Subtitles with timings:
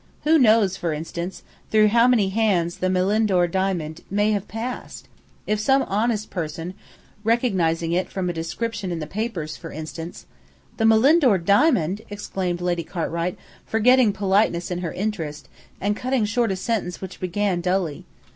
[0.23, 5.07] Who knows, for instance, through how many hands the Malindore diamond may have passed?
[5.45, 6.73] If some honest person,
[7.23, 10.25] recognizing it from a description in the papers, for instance"
[10.77, 15.47] "The Malindore diamond!" exclaimed Lady Cartwright, forgetting politeness in her interest,
[15.79, 18.05] and cutting short a sentence which began dully.